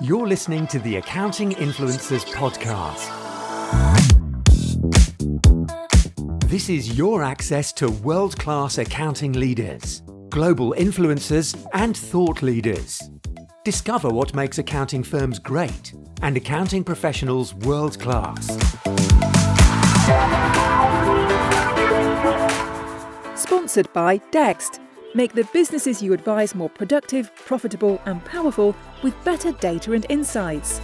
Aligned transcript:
You're 0.00 0.28
listening 0.28 0.66
to 0.68 0.78
the 0.78 0.96
Accounting 0.96 1.52
Influencers 1.52 2.24
Podcast. 2.32 3.08
This 6.48 6.68
is 6.68 6.96
your 6.96 7.24
access 7.24 7.72
to 7.74 7.90
world 7.90 8.38
class 8.38 8.78
accounting 8.78 9.32
leaders, 9.32 10.02
global 10.28 10.72
influencers, 10.74 11.56
and 11.72 11.96
thought 11.96 12.42
leaders. 12.42 13.02
Discover 13.64 14.10
what 14.10 14.34
makes 14.34 14.58
accounting 14.58 15.02
firms 15.02 15.40
great 15.40 15.94
and 16.22 16.36
accounting 16.36 16.84
professionals 16.84 17.54
world 17.54 17.98
class. 17.98 18.46
Sponsored 23.34 23.92
by 23.92 24.18
Dext. 24.30 24.78
Make 25.14 25.32
the 25.32 25.48
businesses 25.52 26.02
you 26.02 26.12
advise 26.12 26.54
more 26.54 26.68
productive, 26.68 27.34
profitable, 27.34 28.00
and 28.04 28.22
powerful 28.24 28.76
with 29.02 29.14
better 29.24 29.52
data 29.52 29.92
and 29.92 30.04
insights. 30.10 30.80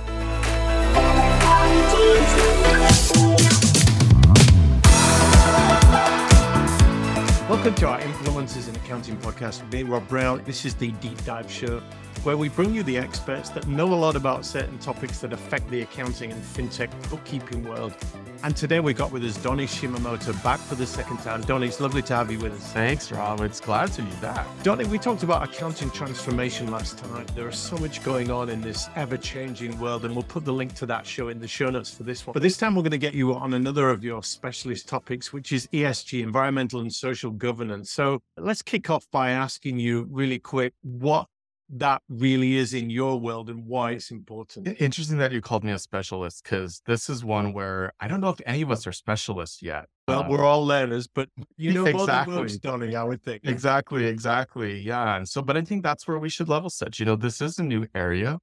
Welcome 7.46 7.74
to 7.74 7.88
our 7.88 8.00
Influencers 8.00 8.70
in 8.70 8.76
Accounting 8.76 9.18
podcast 9.18 9.60
with 9.60 9.70
me, 9.70 9.82
Rob 9.82 10.08
Brown. 10.08 10.42
This 10.46 10.64
is 10.64 10.74
the 10.74 10.92
deep 10.92 11.22
dive 11.26 11.50
show 11.50 11.82
where 12.22 12.38
we 12.38 12.48
bring 12.48 12.74
you 12.74 12.82
the 12.82 12.96
experts 12.96 13.50
that 13.50 13.68
know 13.68 13.92
a 13.92 13.94
lot 13.94 14.16
about 14.16 14.46
certain 14.46 14.78
topics 14.78 15.18
that 15.18 15.34
affect 15.34 15.68
the 15.68 15.82
accounting 15.82 16.32
and 16.32 16.42
fintech 16.42 16.90
bookkeeping 17.10 17.62
world. 17.64 17.94
And 18.42 18.54
today 18.54 18.80
we 18.80 18.92
got 18.92 19.10
with 19.10 19.24
us 19.24 19.36
Donny 19.42 19.66
Shimamoto 19.66 20.42
back 20.42 20.58
for 20.60 20.74
the 20.74 20.86
second 20.86 21.18
time. 21.18 21.40
Donny, 21.42 21.66
it's 21.66 21.80
lovely 21.80 22.02
to 22.02 22.14
have 22.14 22.30
you 22.30 22.38
with 22.38 22.52
us. 22.52 22.72
Thanks, 22.72 23.10
Rob. 23.10 23.40
It's 23.40 23.60
glad 23.60 23.90
to 23.92 24.02
be 24.02 24.10
back. 24.16 24.46
Donny, 24.62 24.84
we 24.84 24.98
talked 24.98 25.22
about 25.22 25.42
accounting 25.42 25.90
transformation 25.90 26.70
last 26.70 26.98
time. 26.98 27.24
There 27.34 27.48
is 27.48 27.56
so 27.56 27.76
much 27.78 28.04
going 28.04 28.30
on 28.30 28.50
in 28.50 28.60
this 28.60 28.88
ever 28.96 29.16
changing 29.16 29.78
world, 29.78 30.04
and 30.04 30.14
we'll 30.14 30.24
put 30.24 30.44
the 30.44 30.52
link 30.52 30.74
to 30.74 30.86
that 30.86 31.06
show 31.06 31.28
in 31.28 31.40
the 31.40 31.48
show 31.48 31.70
notes 31.70 31.94
for 31.94 32.02
this 32.02 32.26
one. 32.26 32.34
But 32.34 32.42
this 32.42 32.58
time 32.58 32.74
we're 32.74 32.82
going 32.82 32.90
to 32.90 32.98
get 32.98 33.14
you 33.14 33.34
on 33.34 33.54
another 33.54 33.88
of 33.88 34.04
your 34.04 34.22
specialist 34.22 34.88
topics, 34.88 35.32
which 35.32 35.50
is 35.50 35.66
ESG, 35.68 36.22
environmental 36.22 36.80
and 36.80 36.92
social 36.92 37.30
governance. 37.48 37.90
So 37.90 38.20
let's 38.36 38.62
kick 38.62 38.90
off 38.90 39.06
by 39.12 39.30
asking 39.30 39.78
you 39.78 40.06
really 40.10 40.38
quick 40.38 40.72
what 40.82 41.26
that 41.70 42.02
really 42.08 42.56
is 42.56 42.74
in 42.74 42.90
your 42.90 43.18
world 43.18 43.48
and 43.48 43.66
why 43.66 43.92
it's 43.92 44.10
important. 44.10 44.68
Interesting 44.80 45.18
that 45.18 45.32
you 45.32 45.40
called 45.40 45.64
me 45.64 45.72
a 45.72 45.78
specialist 45.78 46.44
because 46.44 46.82
this 46.86 47.08
is 47.08 47.24
one 47.24 47.52
where 47.52 47.92
I 48.00 48.06
don't 48.08 48.20
know 48.20 48.28
if 48.28 48.40
any 48.46 48.62
of 48.62 48.70
us 48.70 48.86
are 48.86 48.92
specialists 48.92 49.62
yet. 49.62 49.86
Well, 50.06 50.24
uh, 50.24 50.28
we're 50.28 50.44
all 50.44 50.64
learners, 50.66 51.06
but 51.06 51.28
you 51.56 51.72
know 51.72 51.86
exactly. 51.86 52.34
more 52.34 52.46
than 52.46 52.94
I 52.94 53.04
would 53.04 53.22
think. 53.22 53.42
Exactly, 53.44 54.04
exactly. 54.06 54.80
Yeah. 54.80 55.16
And 55.16 55.28
so, 55.28 55.40
but 55.42 55.56
I 55.56 55.62
think 55.62 55.82
that's 55.82 56.06
where 56.06 56.18
we 56.18 56.28
should 56.28 56.48
level 56.48 56.70
set. 56.70 56.98
You 56.98 57.06
know, 57.06 57.16
this 57.16 57.40
is 57.40 57.58
a 57.58 57.64
new 57.64 57.86
area 57.94 58.38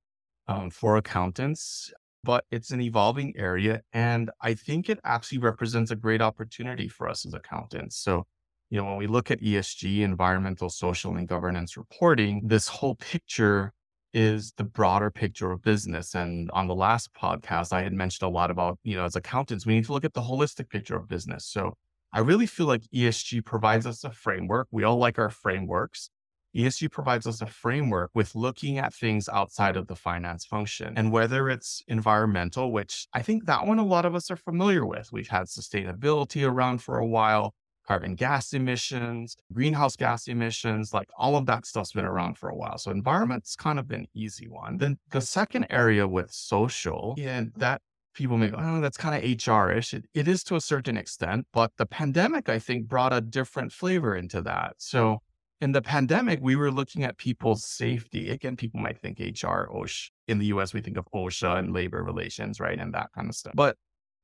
um, 0.47 0.69
for 0.69 0.97
accountants, 0.97 1.93
but 2.23 2.45
it's 2.51 2.71
an 2.71 2.81
evolving 2.81 3.33
area. 3.37 3.81
And 3.93 4.31
I 4.41 4.55
think 4.55 4.89
it 4.89 4.99
actually 5.03 5.37
represents 5.37 5.91
a 5.91 5.95
great 5.95 6.21
opportunity 6.21 6.87
for 6.87 7.07
us 7.07 7.25
as 7.25 7.33
accountants. 7.33 7.95
So 7.97 8.25
you 8.71 8.77
know, 8.77 8.85
when 8.85 8.97
we 8.97 9.05
look 9.05 9.29
at 9.29 9.41
ESG, 9.41 9.99
environmental, 9.99 10.69
social, 10.69 11.17
and 11.17 11.27
governance 11.27 11.75
reporting, 11.75 12.41
this 12.45 12.69
whole 12.69 12.95
picture 12.95 13.73
is 14.13 14.53
the 14.55 14.63
broader 14.63 15.11
picture 15.11 15.51
of 15.51 15.61
business. 15.61 16.15
And 16.15 16.49
on 16.51 16.67
the 16.67 16.75
last 16.75 17.13
podcast, 17.13 17.73
I 17.73 17.83
had 17.83 17.91
mentioned 17.91 18.27
a 18.27 18.31
lot 18.31 18.49
about, 18.49 18.79
you 18.83 18.95
know, 18.95 19.03
as 19.03 19.17
accountants, 19.17 19.65
we 19.65 19.75
need 19.75 19.85
to 19.85 19.93
look 19.93 20.05
at 20.05 20.13
the 20.13 20.21
holistic 20.21 20.69
picture 20.69 20.95
of 20.95 21.09
business. 21.09 21.45
So 21.45 21.73
I 22.13 22.19
really 22.19 22.45
feel 22.45 22.65
like 22.65 22.83
ESG 22.95 23.43
provides 23.43 23.85
us 23.85 24.05
a 24.05 24.11
framework. 24.11 24.69
We 24.71 24.85
all 24.85 24.97
like 24.97 25.19
our 25.19 25.29
frameworks. 25.29 26.09
ESG 26.55 26.91
provides 26.91 27.27
us 27.27 27.41
a 27.41 27.47
framework 27.47 28.11
with 28.13 28.35
looking 28.35 28.77
at 28.77 28.93
things 28.93 29.27
outside 29.27 29.75
of 29.75 29.87
the 29.87 29.95
finance 29.95 30.45
function. 30.45 30.93
And 30.95 31.11
whether 31.11 31.49
it's 31.49 31.81
environmental, 31.89 32.71
which 32.71 33.07
I 33.13 33.21
think 33.21 33.45
that 33.45 33.65
one 33.65 33.79
a 33.79 33.85
lot 33.85 34.05
of 34.05 34.15
us 34.15 34.31
are 34.31 34.37
familiar 34.37 34.85
with, 34.85 35.11
we've 35.11 35.29
had 35.29 35.47
sustainability 35.47 36.47
around 36.47 36.81
for 36.81 36.97
a 36.97 37.05
while 37.05 37.53
carbon 37.91 38.15
gas 38.15 38.53
emissions, 38.53 39.35
greenhouse 39.51 39.97
gas 39.97 40.29
emissions, 40.29 40.93
like 40.93 41.09
all 41.17 41.35
of 41.35 41.45
that 41.45 41.65
stuff's 41.65 41.91
been 41.91 42.05
around 42.05 42.37
for 42.37 42.47
a 42.47 42.55
while. 42.55 42.77
So 42.77 42.89
environment's 42.89 43.53
kind 43.53 43.77
of 43.77 43.85
been 43.85 44.07
easy 44.13 44.47
one. 44.47 44.77
Then 44.77 44.97
the 45.09 45.19
second 45.19 45.65
area 45.69 46.07
with 46.07 46.31
social, 46.31 47.15
yeah, 47.17 47.43
that 47.57 47.81
people 48.13 48.37
may 48.37 48.47
go, 48.47 48.55
oh, 48.57 48.79
that's 48.79 48.95
kind 48.95 49.13
of 49.13 49.45
HR-ish. 49.45 49.93
It, 49.93 50.05
it 50.13 50.29
is 50.29 50.41
to 50.45 50.55
a 50.55 50.61
certain 50.61 50.95
extent, 50.95 51.47
but 51.51 51.71
the 51.77 51.85
pandemic, 51.85 52.47
I 52.47 52.59
think, 52.59 52.87
brought 52.87 53.11
a 53.11 53.19
different 53.19 53.73
flavor 53.73 54.15
into 54.15 54.41
that. 54.43 54.75
So 54.77 55.19
in 55.59 55.73
the 55.73 55.81
pandemic, 55.81 56.39
we 56.41 56.55
were 56.55 56.71
looking 56.71 57.03
at 57.03 57.17
people's 57.17 57.65
safety. 57.65 58.29
Again, 58.29 58.55
people 58.55 58.79
might 58.79 58.99
think 59.01 59.19
HR, 59.19 59.67
OSHA. 59.69 60.11
In 60.29 60.39
the 60.39 60.45
US, 60.45 60.73
we 60.73 60.79
think 60.79 60.95
of 60.95 61.09
OSHA 61.13 61.59
and 61.59 61.73
labor 61.73 62.01
relations, 62.01 62.61
right? 62.61 62.79
And 62.79 62.93
that 62.93 63.09
kind 63.13 63.27
of 63.27 63.35
stuff. 63.35 63.51
But 63.53 63.75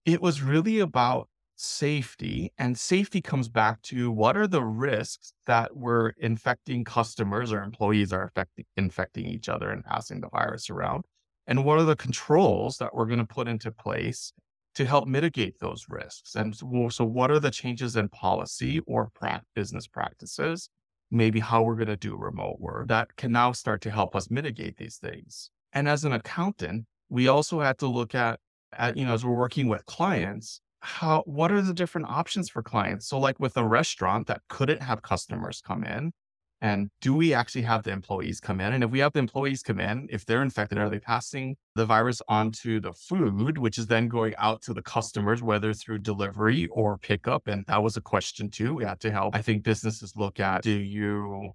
it 0.06 0.22
was 0.22 0.41
really 0.41 0.79
about 0.79 1.27
safety 1.57 2.53
and 2.57 2.78
safety 2.78 3.22
comes 3.22 3.50
back 3.50 3.81
to 3.81 4.12
what 4.12 4.38
are 4.38 4.47
the 4.47 4.63
risks 4.63 5.34
that 5.45 5.75
we're 5.75 6.09
infecting 6.19 6.84
customers 6.84 7.51
or 7.51 7.63
employees 7.63 8.13
are 8.13 8.23
affecting, 8.23 8.66
infecting 8.78 9.25
each 9.25 9.50
other 9.50 9.72
and 9.72 9.84
passing 9.84 10.22
the 10.22 10.29
virus 10.29 10.69
around 10.69 11.03
and 11.47 11.63
what 11.63 11.79
are 11.79 11.84
the 11.84 11.95
controls 11.95 12.78
that 12.78 12.94
we're 12.94 13.06
going 13.06 13.19
to 13.19 13.25
put 13.25 13.47
into 13.47 13.72
place 13.72 14.34
to 14.75 14.85
help 14.85 15.07
mitigate 15.07 15.59
those 15.59 15.85
risks? 15.90 16.35
And 16.35 16.56
so, 16.56 17.06
what 17.06 17.31
are 17.31 17.40
the 17.40 17.50
changes 17.50 17.95
in 17.95 18.09
policy 18.09 18.81
or 18.85 19.09
business 19.56 19.88
practices 19.88 20.69
maybe 21.09 21.39
how 21.39 21.63
we're 21.63 21.75
going 21.75 21.88
to 21.88 21.95
do 21.95 22.18
remote 22.18 22.57
work 22.59 22.89
that 22.89 23.16
can 23.16 23.31
now 23.31 23.53
start 23.53 23.81
to 23.81 23.89
help 23.89 24.16
us 24.16 24.29
mitigate 24.29 24.78
these 24.78 24.97
things? 24.97 25.50
And 25.74 25.88
as 25.88 26.03
an 26.03 26.13
accountant 26.13 26.85
we 27.09 27.28
also 27.28 27.62
had 27.62 27.78
to 27.79 27.88
look 27.88 28.13
at, 28.13 28.39
at 28.74 28.97
you 28.97 29.06
know 29.06 29.13
as 29.13 29.25
we're 29.25 29.34
working 29.34 29.68
with 29.68 29.85
clients 29.85 30.62
how 30.81 31.23
what 31.25 31.51
are 31.51 31.61
the 31.61 31.73
different 31.73 32.07
options 32.07 32.49
for 32.49 32.61
clients? 32.61 33.07
So 33.07 33.19
like 33.19 33.39
with 33.39 33.57
a 33.57 33.65
restaurant 33.65 34.27
that 34.27 34.41
couldn't 34.49 34.81
have 34.81 35.01
customers 35.01 35.61
come 35.65 35.83
in 35.83 36.11
and 36.59 36.89
do 37.01 37.13
we 37.13 37.33
actually 37.35 37.61
have 37.63 37.83
the 37.83 37.91
employees 37.91 38.39
come 38.39 38.59
in? 38.59 38.73
And 38.73 38.83
if 38.83 38.89
we 38.89 38.99
have 38.99 39.13
the 39.13 39.19
employees 39.19 39.61
come 39.61 39.79
in 39.79 40.07
if 40.09 40.25
they're 40.25 40.41
infected 40.41 40.77
are 40.77 40.89
they 40.89 40.99
passing 40.99 41.55
the 41.75 41.85
virus 41.85 42.21
onto 42.27 42.79
the 42.79 42.93
food 42.93 43.57
which 43.57 43.77
is 43.77 43.88
then 43.88 44.07
going 44.07 44.33
out 44.38 44.61
to 44.63 44.73
the 44.73 44.81
customers 44.81 45.43
whether 45.43 45.73
through 45.73 45.99
delivery 45.99 46.67
or 46.67 46.97
pickup? 46.97 47.47
And 47.47 47.65
that 47.67 47.83
was 47.83 47.97
a 47.97 48.01
question 48.01 48.49
too 48.49 48.73
we 48.75 48.85
had 48.85 48.99
to 49.01 49.11
help 49.11 49.35
i 49.35 49.41
think 49.41 49.63
businesses 49.63 50.13
look 50.15 50.39
at 50.39 50.63
do 50.63 50.71
you 50.71 51.51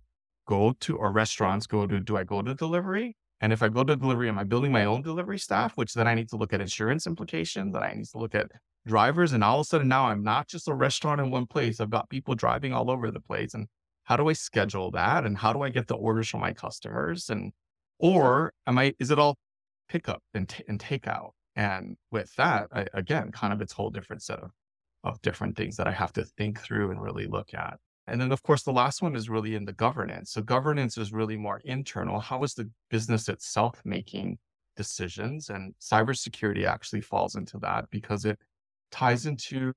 go 0.46 0.74
to 0.80 0.96
or 0.96 1.12
restaurants 1.12 1.66
go 1.66 1.86
to 1.86 2.00
do 2.00 2.16
i 2.16 2.24
go 2.24 2.42
to 2.42 2.54
delivery? 2.54 3.16
And 3.42 3.52
if 3.52 3.60
I 3.60 3.68
go 3.68 3.82
to 3.82 3.96
delivery, 3.96 4.28
am 4.28 4.38
I 4.38 4.44
building 4.44 4.70
my 4.70 4.84
own 4.84 5.02
delivery 5.02 5.38
staff, 5.38 5.76
which 5.76 5.94
then 5.94 6.06
I 6.06 6.14
need 6.14 6.28
to 6.28 6.36
look 6.36 6.52
at 6.52 6.60
insurance 6.60 7.08
implications, 7.08 7.72
that 7.72 7.82
I 7.82 7.92
need 7.92 8.06
to 8.06 8.18
look 8.18 8.36
at 8.36 8.52
drivers. 8.86 9.32
And 9.32 9.44
all 9.44 9.60
of 9.60 9.62
a 9.62 9.64
sudden 9.64 9.88
now 9.88 10.06
I'm 10.06 10.22
not 10.22 10.48
just 10.48 10.68
a 10.68 10.74
restaurant 10.74 11.20
in 11.20 11.30
one 11.30 11.46
place. 11.46 11.80
I've 11.80 11.90
got 11.90 12.10
people 12.10 12.34
driving 12.34 12.72
all 12.72 12.90
over 12.90 13.10
the 13.10 13.20
place. 13.20 13.54
And 13.54 13.68
how 14.04 14.16
do 14.16 14.28
I 14.28 14.32
schedule 14.32 14.90
that? 14.92 15.24
And 15.24 15.38
how 15.38 15.52
do 15.52 15.62
I 15.62 15.70
get 15.70 15.88
the 15.88 15.94
orders 15.94 16.28
from 16.28 16.40
my 16.40 16.52
customers? 16.52 17.30
And, 17.30 17.52
or 17.98 18.52
am 18.66 18.78
I, 18.78 18.94
is 18.98 19.10
it 19.10 19.18
all 19.18 19.36
pickup 19.88 20.22
and, 20.34 20.48
t- 20.48 20.64
and 20.68 20.78
takeout? 20.78 21.30
And 21.54 21.96
with 22.10 22.34
that, 22.36 22.68
I, 22.72 22.86
again, 22.94 23.30
kind 23.30 23.52
of 23.52 23.60
its 23.60 23.72
whole 23.72 23.90
different 23.90 24.22
set 24.22 24.40
of, 24.40 24.50
of 25.04 25.20
different 25.22 25.56
things 25.56 25.76
that 25.76 25.86
I 25.86 25.92
have 25.92 26.12
to 26.14 26.24
think 26.24 26.60
through 26.60 26.90
and 26.90 27.00
really 27.00 27.26
look 27.26 27.54
at. 27.54 27.78
And 28.06 28.20
then, 28.20 28.32
of 28.32 28.42
course, 28.42 28.62
the 28.64 28.72
last 28.72 29.00
one 29.00 29.14
is 29.14 29.28
really 29.28 29.54
in 29.54 29.64
the 29.64 29.72
governance. 29.72 30.32
So, 30.32 30.42
governance 30.42 30.98
is 30.98 31.12
really 31.12 31.36
more 31.36 31.60
internal. 31.64 32.18
How 32.18 32.42
is 32.42 32.54
the 32.54 32.68
business 32.90 33.28
itself 33.28 33.80
making 33.84 34.38
decisions? 34.76 35.50
And 35.50 35.74
cybersecurity 35.80 36.66
actually 36.66 37.02
falls 37.02 37.36
into 37.36 37.58
that 37.58 37.90
because 37.90 38.24
it 38.24 38.40
ties 38.92 39.26
into 39.26 39.72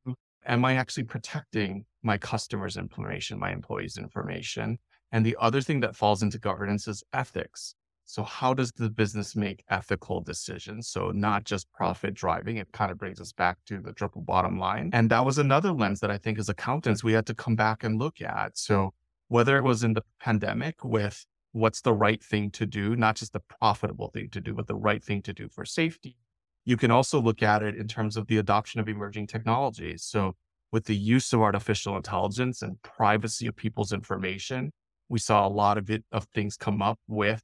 am 0.45 0.63
I 0.63 0.75
actually 0.75 1.03
protecting 1.03 1.85
my 2.03 2.17
customers' 2.17 2.77
information, 2.77 3.39
my 3.39 3.51
employees' 3.51 3.97
information? 3.97 4.77
And 5.11 5.25
the 5.25 5.37
other 5.39 5.61
thing 5.61 5.79
that 5.79 5.95
falls 5.95 6.21
into 6.21 6.37
governance 6.37 6.87
is 6.87 7.03
ethics. 7.13 7.75
So, 8.07 8.21
how 8.23 8.53
does 8.53 8.71
the 8.73 8.89
business 8.89 9.35
make 9.35 9.63
ethical 9.69 10.21
decisions? 10.21 10.87
So, 10.87 11.09
not 11.09 11.43
just 11.43 11.71
profit 11.73 12.13
driving. 12.13 12.57
It 12.57 12.71
kind 12.71 12.91
of 12.91 12.99
brings 12.99 13.19
us 13.19 13.31
back 13.31 13.57
to 13.65 13.81
the 13.81 13.93
triple 13.93 14.21
bottom 14.21 14.59
line. 14.59 14.91
And 14.93 15.09
that 15.09 15.25
was 15.25 15.39
another 15.39 15.71
lens 15.71 16.01
that 16.01 16.11
I 16.11 16.19
think 16.19 16.37
as 16.37 16.47
accountants, 16.47 17.03
we 17.03 17.13
had 17.13 17.25
to 17.25 17.33
come 17.33 17.55
back 17.55 17.83
and 17.83 17.97
look 17.97 18.21
at. 18.21 18.57
So, 18.57 18.93
whether 19.27 19.57
it 19.57 19.63
was 19.63 19.83
in 19.83 19.93
the 19.93 20.03
pandemic 20.19 20.83
with 20.83 21.25
what's 21.51 21.81
the 21.81 21.93
right 21.93 22.23
thing 22.23 22.51
to 22.51 22.65
do, 22.67 22.95
not 22.95 23.15
just 23.15 23.33
the 23.33 23.39
profitable 23.39 24.09
thing 24.09 24.29
to 24.29 24.41
do, 24.41 24.53
but 24.53 24.67
the 24.67 24.75
right 24.75 25.03
thing 25.03 25.23
to 25.23 25.33
do 25.33 25.49
for 25.49 25.65
safety, 25.65 26.17
you 26.65 26.77
can 26.77 26.91
also 26.91 27.21
look 27.21 27.41
at 27.43 27.63
it 27.63 27.75
in 27.75 27.87
terms 27.87 28.17
of 28.17 28.27
the 28.27 28.37
adoption 28.37 28.79
of 28.79 28.89
emerging 28.89 29.27
technologies. 29.27 30.03
So, 30.03 30.35
with 30.71 30.85
the 30.85 30.95
use 30.95 31.31
of 31.31 31.41
artificial 31.41 31.95
intelligence 31.95 32.61
and 32.61 32.81
privacy 32.81 33.47
of 33.47 33.55
people's 33.55 33.93
information, 33.93 34.71
we 35.07 35.19
saw 35.19 35.47
a 35.47 35.49
lot 35.49 35.77
of 35.77 35.89
it 35.89 36.03
of 36.11 36.25
things 36.33 36.57
come 36.57 36.81
up 36.81 36.99
with 37.07 37.41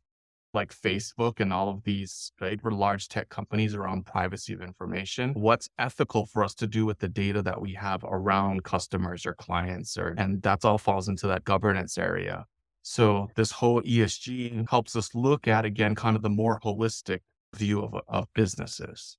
like 0.54 0.74
Facebook 0.74 1.40
and 1.40 1.54
all 1.54 1.70
of 1.70 1.84
these 1.84 2.34
right, 2.42 2.60
large 2.66 3.08
tech 3.08 3.30
companies 3.30 3.74
around 3.74 4.06
privacy 4.06 4.54
of 4.54 4.62
information. 4.62 5.34
What's 5.34 5.70
ethical 5.80 6.26
for 6.26 6.44
us 6.44 6.54
to 6.56 6.68
do 6.68 6.86
with 6.86 7.00
the 7.00 7.08
data 7.08 7.42
that 7.44 7.62
we 7.62 7.74
have 7.76 8.04
around 8.04 8.64
customers 8.64 9.26
or 9.26 9.34
clients, 9.34 9.98
or 9.98 10.14
and 10.18 10.42
that's 10.42 10.66
all 10.66 10.78
falls 10.78 11.08
into 11.08 11.28
that 11.28 11.46
governance 11.46 11.98
area. 11.98 12.46
So 12.84 13.30
this 13.36 13.52
whole 13.52 13.82
ESG 13.84 14.70
helps 14.70 14.96
us 14.96 15.14
look 15.14 15.48
at 15.48 15.66
again 15.66 15.96
kind 15.96 16.16
of 16.16 16.22
the 16.22 16.30
more 16.30 16.60
holistic 16.60 17.20
view 17.56 17.82
of, 17.82 17.94
uh, 17.96 18.02
of 18.08 18.28
businesses. 18.34 19.18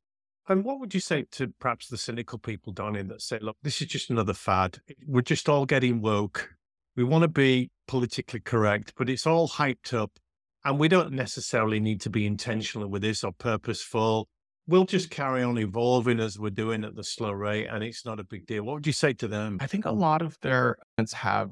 And 0.48 0.64
what 0.64 0.80
would 0.80 0.92
you 0.92 1.00
say 1.00 1.24
to 1.32 1.48
perhaps 1.60 1.86
the 1.88 1.96
cynical 1.96 2.38
people, 2.38 2.72
Donny, 2.72 3.02
that 3.02 3.22
say, 3.22 3.38
look, 3.40 3.56
this 3.62 3.80
is 3.80 3.86
just 3.86 4.10
another 4.10 4.34
fad. 4.34 4.80
We're 5.06 5.20
just 5.22 5.48
all 5.48 5.66
getting 5.66 6.00
woke. 6.00 6.50
We 6.96 7.04
want 7.04 7.22
to 7.22 7.28
be 7.28 7.70
politically 7.86 8.40
correct, 8.40 8.92
but 8.96 9.08
it's 9.08 9.26
all 9.26 9.48
hyped 9.48 9.94
up. 9.94 10.18
And 10.64 10.78
we 10.78 10.88
don't 10.88 11.12
necessarily 11.12 11.80
need 11.80 12.00
to 12.02 12.10
be 12.10 12.26
intentional 12.26 12.88
with 12.88 13.02
this 13.02 13.24
or 13.24 13.32
purposeful. 13.32 14.28
We'll 14.68 14.84
just 14.84 15.10
carry 15.10 15.42
on 15.42 15.58
evolving 15.58 16.20
as 16.20 16.38
we're 16.38 16.50
doing 16.50 16.84
at 16.84 16.94
the 16.94 17.02
slow 17.02 17.32
rate, 17.32 17.66
and 17.66 17.82
it's 17.82 18.04
not 18.04 18.20
a 18.20 18.24
big 18.24 18.46
deal. 18.46 18.62
What 18.62 18.74
would 18.74 18.86
you 18.86 18.92
say 18.92 19.12
to 19.14 19.26
them? 19.26 19.58
I 19.60 19.66
think 19.66 19.86
a 19.86 19.90
lot 19.90 20.22
of 20.22 20.38
their 20.40 20.76
have 21.14 21.50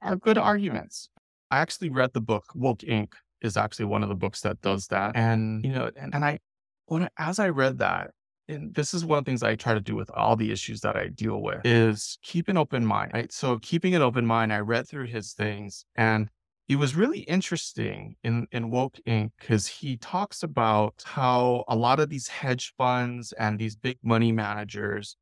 are 0.00 0.16
good 0.16 0.38
arguments. 0.38 1.10
I 1.50 1.58
actually 1.58 1.90
read 1.90 2.12
the 2.12 2.20
book 2.20 2.44
Woke 2.54 2.80
Inc. 2.80 3.12
is 3.42 3.56
actually 3.56 3.86
one 3.86 4.02
of 4.02 4.08
the 4.08 4.14
books 4.14 4.40
that 4.42 4.60
does 4.60 4.86
that. 4.88 5.12
And, 5.14 5.64
you 5.64 5.72
know, 5.72 5.90
and, 5.96 6.14
and 6.14 6.24
I, 6.24 6.38
when, 6.86 7.08
as 7.18 7.38
I 7.38 7.48
read 7.48 7.78
that, 7.78 8.10
and 8.48 8.74
this 8.74 8.94
is 8.94 9.04
one 9.04 9.18
of 9.18 9.24
the 9.24 9.30
things 9.30 9.42
I 9.42 9.56
try 9.56 9.74
to 9.74 9.80
do 9.80 9.94
with 9.94 10.10
all 10.14 10.34
the 10.34 10.50
issues 10.50 10.80
that 10.80 10.96
I 10.96 11.08
deal 11.08 11.42
with 11.42 11.60
is 11.64 12.18
keep 12.22 12.48
an 12.48 12.56
open 12.56 12.84
mind, 12.84 13.12
right? 13.12 13.30
So 13.30 13.58
keeping 13.58 13.94
an 13.94 14.02
open 14.02 14.24
mind, 14.24 14.52
I 14.52 14.60
read 14.60 14.88
through 14.88 15.06
his 15.06 15.32
things 15.32 15.84
and 15.96 16.30
it 16.68 16.76
was 16.76 16.94
really 16.94 17.20
interesting 17.20 18.16
in, 18.22 18.46
in 18.52 18.70
Woke 18.70 18.98
Inc. 19.06 19.30
because 19.38 19.66
he 19.66 19.96
talks 19.96 20.42
about 20.42 21.02
how 21.04 21.64
a 21.66 21.76
lot 21.76 21.98
of 21.98 22.10
these 22.10 22.28
hedge 22.28 22.74
funds 22.76 23.32
and 23.32 23.58
these 23.58 23.74
big 23.74 23.98
money 24.02 24.32
managers 24.32 25.16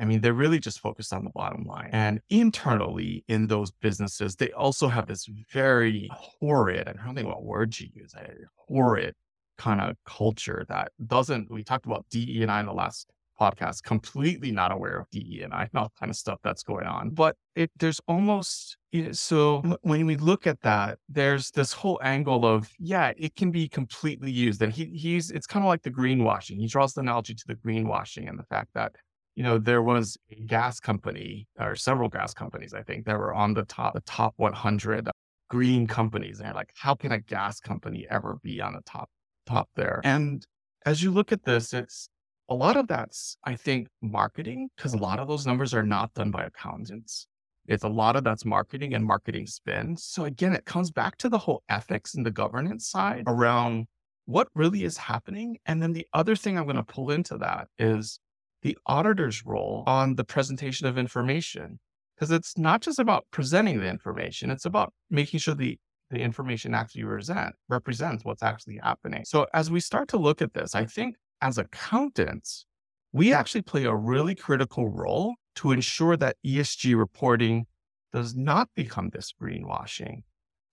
I 0.00 0.04
mean, 0.04 0.20
they're 0.20 0.32
really 0.32 0.58
just 0.58 0.80
focused 0.80 1.12
on 1.12 1.24
the 1.24 1.30
bottom 1.30 1.64
line. 1.64 1.90
And 1.92 2.20
internally 2.30 3.24
in 3.28 3.46
those 3.46 3.70
businesses, 3.70 4.36
they 4.36 4.50
also 4.52 4.88
have 4.88 5.06
this 5.06 5.28
very 5.52 6.08
horrid, 6.12 6.88
I 6.88 7.04
don't 7.04 7.14
think 7.14 7.28
what 7.28 7.44
word 7.44 7.78
you 7.78 7.88
use, 7.94 8.14
a 8.14 8.30
horrid 8.56 9.14
kind 9.58 9.80
of 9.80 9.96
culture 10.06 10.64
that 10.68 10.92
doesn't, 11.06 11.50
we 11.50 11.62
talked 11.62 11.86
about 11.86 12.06
DE 12.10 12.42
and 12.42 12.50
I 12.50 12.60
in 12.60 12.66
the 12.66 12.72
last 12.72 13.10
podcast, 13.40 13.82
completely 13.82 14.50
not 14.50 14.72
aware 14.72 14.98
of 14.98 15.10
DE 15.10 15.42
and 15.42 15.52
I, 15.52 15.68
all 15.74 15.92
kind 15.98 16.10
of 16.10 16.16
stuff 16.16 16.38
that's 16.42 16.62
going 16.62 16.86
on. 16.86 17.10
But 17.10 17.36
it, 17.54 17.70
there's 17.78 18.00
almost, 18.08 18.78
so 19.12 19.76
when 19.82 20.06
we 20.06 20.16
look 20.16 20.46
at 20.46 20.60
that, 20.62 20.98
there's 21.08 21.50
this 21.50 21.72
whole 21.72 22.00
angle 22.02 22.46
of, 22.46 22.70
yeah, 22.78 23.12
it 23.16 23.36
can 23.36 23.50
be 23.50 23.68
completely 23.68 24.30
used. 24.30 24.62
And 24.62 24.72
he, 24.72 24.86
he's, 24.86 25.30
it's 25.30 25.46
kind 25.46 25.64
of 25.64 25.68
like 25.68 25.82
the 25.82 25.90
greenwashing. 25.90 26.58
He 26.58 26.66
draws 26.66 26.94
the 26.94 27.02
analogy 27.02 27.34
to 27.34 27.44
the 27.46 27.56
greenwashing 27.56 28.28
and 28.28 28.38
the 28.38 28.44
fact 28.44 28.70
that 28.74 28.94
you 29.36 29.42
know, 29.42 29.58
there 29.58 29.82
was 29.82 30.16
a 30.30 30.34
gas 30.34 30.80
company 30.80 31.46
or 31.60 31.76
several 31.76 32.08
gas 32.08 32.32
companies, 32.32 32.72
I 32.72 32.82
think, 32.82 33.04
that 33.04 33.18
were 33.18 33.34
on 33.34 33.52
the 33.52 33.64
top, 33.64 33.92
the 33.94 34.00
top 34.00 34.32
100 34.38 35.08
green 35.50 35.86
companies. 35.86 36.40
And 36.40 36.54
like, 36.54 36.70
how 36.74 36.94
can 36.94 37.12
a 37.12 37.20
gas 37.20 37.60
company 37.60 38.06
ever 38.10 38.38
be 38.42 38.62
on 38.62 38.72
the 38.72 38.80
top, 38.86 39.10
top 39.46 39.68
there? 39.76 40.00
And 40.04 40.44
as 40.86 41.02
you 41.02 41.10
look 41.10 41.32
at 41.32 41.44
this, 41.44 41.74
it's 41.74 42.08
a 42.48 42.54
lot 42.54 42.78
of 42.78 42.88
that's, 42.88 43.36
I 43.44 43.56
think, 43.56 43.88
marketing, 44.00 44.70
because 44.74 44.94
a 44.94 44.98
lot 44.98 45.18
of 45.18 45.28
those 45.28 45.46
numbers 45.46 45.74
are 45.74 45.82
not 45.82 46.14
done 46.14 46.30
by 46.30 46.44
accountants. 46.44 47.26
It's 47.68 47.84
a 47.84 47.88
lot 47.88 48.16
of 48.16 48.24
that's 48.24 48.44
marketing 48.46 48.94
and 48.94 49.04
marketing 49.04 49.46
spin. 49.46 49.98
So 49.98 50.24
again, 50.24 50.54
it 50.54 50.64
comes 50.64 50.90
back 50.90 51.18
to 51.18 51.28
the 51.28 51.38
whole 51.38 51.62
ethics 51.68 52.14
and 52.14 52.24
the 52.24 52.30
governance 52.30 52.88
side 52.88 53.24
around 53.26 53.86
what 54.24 54.48
really 54.54 54.84
is 54.84 54.96
happening. 54.96 55.58
And 55.66 55.82
then 55.82 55.92
the 55.92 56.06
other 56.14 56.36
thing 56.36 56.56
I'm 56.56 56.64
going 56.64 56.76
to 56.76 56.84
pull 56.84 57.10
into 57.10 57.36
that 57.38 57.68
is 57.78 58.18
the 58.62 58.76
auditor's 58.86 59.44
role 59.44 59.84
on 59.86 60.16
the 60.16 60.24
presentation 60.24 60.86
of 60.86 60.98
information. 60.98 61.78
Because 62.16 62.30
it's 62.30 62.56
not 62.56 62.80
just 62.80 62.98
about 62.98 63.26
presenting 63.30 63.80
the 63.80 63.88
information, 63.88 64.50
it's 64.50 64.64
about 64.64 64.92
making 65.10 65.38
sure 65.38 65.54
the, 65.54 65.78
the 66.10 66.18
information 66.18 66.74
actually 66.74 67.04
represent, 67.04 67.54
represents 67.68 68.24
what's 68.24 68.42
actually 68.42 68.78
happening. 68.82 69.24
So 69.26 69.46
as 69.52 69.70
we 69.70 69.80
start 69.80 70.08
to 70.08 70.16
look 70.16 70.40
at 70.40 70.54
this, 70.54 70.74
I 70.74 70.86
think 70.86 71.16
as 71.42 71.58
accountants, 71.58 72.64
we 73.12 73.32
actually 73.32 73.62
play 73.62 73.84
a 73.84 73.94
really 73.94 74.34
critical 74.34 74.88
role 74.88 75.34
to 75.56 75.72
ensure 75.72 76.16
that 76.16 76.36
ESG 76.44 76.96
reporting 76.96 77.66
does 78.12 78.34
not 78.34 78.68
become 78.74 79.10
this 79.10 79.32
greenwashing, 79.40 80.22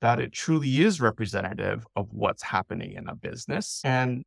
that 0.01 0.19
it 0.19 0.31
truly 0.31 0.81
is 0.81 1.01
representative 1.01 1.85
of 1.95 2.07
what's 2.12 2.44
happening 2.44 2.94
in 2.94 3.09
a 3.09 3.15
business 3.15 3.81
and 3.83 4.24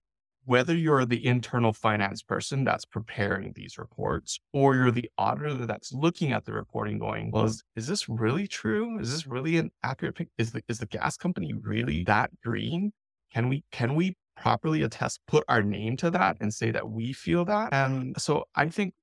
whether 0.46 0.74
you're 0.74 1.04
the 1.04 1.26
internal 1.26 1.72
finance 1.72 2.22
person 2.22 2.64
that's 2.64 2.84
preparing 2.84 3.52
these 3.54 3.76
reports 3.76 4.38
or 4.52 4.76
you're 4.76 4.92
the 4.92 5.10
auditor 5.18 5.66
that's 5.66 5.92
looking 5.92 6.32
at 6.32 6.44
the 6.44 6.52
reporting 6.52 6.98
going, 6.98 7.32
well, 7.32 7.44
is, 7.44 7.64
is 7.74 7.88
this 7.88 8.08
really 8.08 8.46
true? 8.46 8.98
Is 9.00 9.10
this 9.10 9.26
really 9.26 9.58
an 9.58 9.70
accurate? 9.82 10.28
Is 10.38 10.52
the, 10.52 10.62
is 10.68 10.78
the 10.78 10.86
gas 10.86 11.16
company 11.16 11.52
really 11.52 12.04
that 12.04 12.30
green? 12.42 12.92
Can 13.34 13.48
we, 13.48 13.64
can 13.72 13.96
we 13.96 14.16
properly 14.36 14.82
attest, 14.82 15.20
put 15.26 15.44
our 15.48 15.62
name 15.62 15.96
to 15.96 16.10
that 16.12 16.36
and 16.40 16.54
say 16.54 16.70
that 16.70 16.88
we 16.88 17.12
feel 17.12 17.44
that? 17.44 17.74
And 17.74 18.14
so 18.16 18.44
I 18.54 18.68
think 18.68 18.94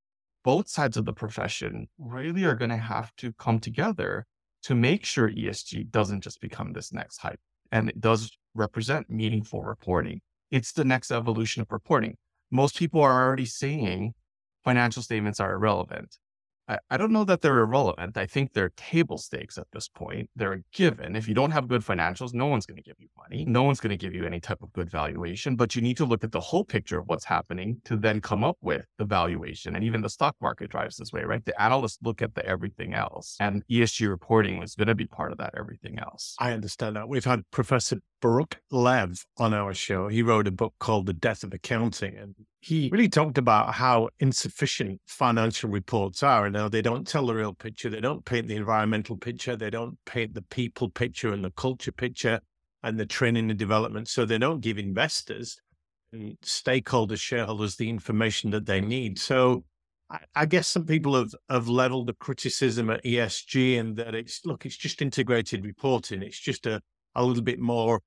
both 0.44 0.68
sides 0.68 0.96
of 0.96 1.04
the 1.04 1.12
profession 1.12 1.88
really 1.98 2.44
are 2.44 2.54
going 2.54 2.70
to 2.70 2.78
have 2.78 3.14
to 3.16 3.34
come 3.34 3.60
together 3.60 4.24
to 4.62 4.74
make 4.74 5.04
sure 5.04 5.30
ESG 5.30 5.90
doesn't 5.90 6.22
just 6.22 6.40
become 6.40 6.72
this 6.72 6.90
next 6.90 7.18
hype 7.18 7.40
and 7.70 7.90
it 7.90 8.00
does 8.00 8.30
represent 8.54 9.10
meaningful 9.10 9.62
reporting 9.62 10.22
it's 10.54 10.70
the 10.70 10.84
next 10.84 11.10
evolution 11.10 11.62
of 11.62 11.72
reporting. 11.72 12.16
Most 12.48 12.78
people 12.78 13.02
are 13.02 13.26
already 13.26 13.44
saying 13.44 14.14
financial 14.62 15.02
statements 15.02 15.40
are 15.40 15.52
irrelevant. 15.52 16.16
I, 16.68 16.78
I 16.90 16.96
don't 16.96 17.12
know 17.12 17.24
that 17.24 17.40
they're 17.40 17.58
irrelevant. 17.58 18.16
I 18.16 18.26
think 18.26 18.52
they're 18.52 18.70
table 18.76 19.18
stakes 19.18 19.58
at 19.58 19.66
this 19.72 19.88
point. 19.88 20.30
They're 20.34 20.52
a 20.52 20.60
given. 20.72 21.16
If 21.16 21.28
you 21.28 21.34
don't 21.34 21.50
have 21.50 21.68
good 21.68 21.82
financials, 21.82 22.32
no 22.32 22.46
one's 22.46 22.66
going 22.66 22.76
to 22.76 22.82
give 22.82 22.96
you 22.98 23.08
money. 23.18 23.44
No 23.44 23.64
one's 23.64 23.80
going 23.80 23.90
to 23.90 23.96
give 23.96 24.14
you 24.14 24.24
any 24.24 24.40
type 24.40 24.62
of 24.62 24.72
good 24.72 24.90
valuation, 24.90 25.56
but 25.56 25.76
you 25.76 25.82
need 25.82 25.96
to 25.98 26.04
look 26.04 26.24
at 26.24 26.32
the 26.32 26.40
whole 26.40 26.64
picture 26.64 26.98
of 26.98 27.06
what's 27.06 27.24
happening 27.24 27.80
to 27.84 27.96
then 27.96 28.20
come 28.20 28.44
up 28.44 28.56
with 28.62 28.86
the 28.98 29.04
valuation. 29.04 29.74
And 29.74 29.84
even 29.84 30.00
the 30.00 30.08
stock 30.08 30.36
market 30.40 30.70
drives 30.70 30.96
this 30.96 31.12
way, 31.12 31.24
right? 31.24 31.44
The 31.44 31.60
analysts 31.60 31.98
look 32.02 32.22
at 32.22 32.34
the 32.34 32.46
everything 32.46 32.94
else 32.94 33.36
and 33.40 33.62
ESG 33.68 34.08
reporting 34.08 34.62
is 34.62 34.74
going 34.74 34.88
to 34.88 34.94
be 34.94 35.06
part 35.06 35.32
of 35.32 35.38
that 35.38 35.54
everything 35.56 35.98
else. 35.98 36.36
I 36.38 36.52
understand 36.52 36.96
that. 36.96 37.08
We've 37.08 37.24
had 37.24 37.42
Professor 37.50 37.98
Baruch 38.24 38.58
Lev 38.70 39.26
on 39.36 39.52
our 39.52 39.74
show. 39.74 40.08
He 40.08 40.22
wrote 40.22 40.48
a 40.48 40.50
book 40.50 40.72
called 40.78 41.04
The 41.04 41.12
Death 41.12 41.44
of 41.44 41.52
Accounting 41.52 42.16
and 42.16 42.34
he 42.62 42.88
hmm. 42.88 42.94
really 42.94 43.08
talked 43.10 43.36
about 43.36 43.74
how 43.74 44.08
insufficient 44.18 45.02
financial 45.06 45.68
reports 45.68 46.22
are. 46.22 46.48
Now, 46.48 46.70
they 46.70 46.80
don't 46.80 47.06
tell 47.06 47.26
the 47.26 47.34
real 47.34 47.52
picture. 47.52 47.90
They 47.90 48.00
don't 48.00 48.24
paint 48.24 48.48
the 48.48 48.56
environmental 48.56 49.18
picture. 49.18 49.56
They 49.56 49.68
don't 49.68 49.98
paint 50.06 50.32
the 50.32 50.40
people 50.40 50.88
picture 50.88 51.34
and 51.34 51.44
the 51.44 51.50
culture 51.50 51.92
picture 51.92 52.40
and 52.82 52.98
the 52.98 53.04
training 53.04 53.50
and 53.50 53.58
development. 53.58 54.08
So 54.08 54.24
they 54.24 54.38
don't 54.38 54.62
give 54.62 54.78
investors 54.78 55.58
and 56.10 56.38
stakeholders, 56.42 57.20
shareholders, 57.20 57.76
the 57.76 57.90
information 57.90 58.48
that 58.52 58.64
they 58.64 58.80
need. 58.80 59.18
So 59.18 59.64
I, 60.08 60.20
I 60.34 60.46
guess 60.46 60.66
some 60.66 60.86
people 60.86 61.14
have, 61.14 61.34
have 61.50 61.68
leveled 61.68 62.06
the 62.06 62.14
criticism 62.14 62.88
at 62.88 63.04
ESG 63.04 63.78
and 63.78 63.96
that 63.96 64.14
it's, 64.14 64.46
look, 64.46 64.64
it's 64.64 64.78
just 64.78 65.02
integrated 65.02 65.62
reporting. 65.62 66.22
It's 66.22 66.40
just 66.40 66.64
a, 66.64 66.80
a 67.14 67.22
little 67.22 67.42
bit 67.42 67.60
more 67.60 68.00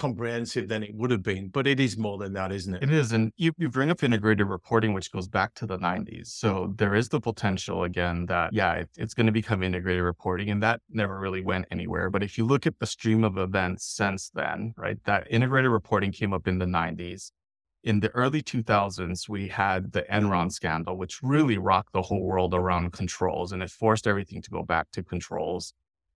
comprehensive 0.00 0.66
than 0.66 0.82
it 0.82 0.94
would 0.94 1.10
have 1.10 1.22
been, 1.22 1.48
but 1.48 1.66
it 1.66 1.78
is 1.78 1.98
more 1.98 2.16
than 2.16 2.32
that, 2.32 2.50
isn't 2.50 2.74
it? 2.74 2.82
It 2.82 2.90
is. 2.90 3.12
And 3.12 3.32
you, 3.36 3.52
you 3.58 3.68
bring 3.68 3.90
up 3.90 4.02
integrated 4.02 4.46
reporting, 4.46 4.94
which 4.94 5.12
goes 5.12 5.28
back 5.28 5.54
to 5.56 5.66
the 5.66 5.78
90s. 5.78 6.28
So 6.28 6.72
there 6.78 6.94
is 6.94 7.10
the 7.10 7.20
potential 7.20 7.84
again 7.84 8.24
that, 8.26 8.54
yeah, 8.54 8.72
it, 8.72 8.88
it's 8.96 9.12
going 9.12 9.26
to 9.26 9.32
become 9.32 9.62
integrated 9.62 10.02
reporting. 10.02 10.48
And 10.48 10.62
that 10.62 10.80
never 10.88 11.20
really 11.20 11.42
went 11.42 11.66
anywhere. 11.70 12.08
But 12.08 12.22
if 12.22 12.38
you 12.38 12.46
look 12.46 12.66
at 12.66 12.78
the 12.78 12.86
stream 12.86 13.22
of 13.24 13.36
events 13.36 13.84
since 13.84 14.30
then, 14.30 14.72
right, 14.78 14.98
that 15.04 15.26
integrated 15.30 15.70
reporting 15.70 16.12
came 16.12 16.32
up 16.32 16.48
in 16.48 16.58
the 16.58 16.66
90s. 16.66 17.30
In 17.84 18.00
the 18.00 18.10
early 18.10 18.42
2000s, 18.42 19.28
we 19.28 19.48
had 19.48 19.92
the 19.92 20.02
Enron 20.02 20.50
scandal, 20.50 20.96
which 20.96 21.22
really 21.22 21.58
rocked 21.58 21.92
the 21.92 22.02
whole 22.02 22.22
world 22.22 22.54
around 22.54 22.92
controls 22.92 23.52
and 23.52 23.62
it 23.62 23.70
forced 23.70 24.06
everything 24.06 24.40
to 24.42 24.50
go 24.50 24.62
back 24.62 24.90
to 24.92 25.02
controls. 25.02 25.74